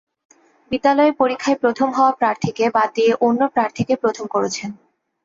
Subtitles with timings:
[0.71, 4.69] বিদ্যালয়ে পরীক্ষায় প্রথম হওয়া প্রার্থীকে বাদ দিয়ে অন্য প্রার্থীকে প্রথম করেছেন।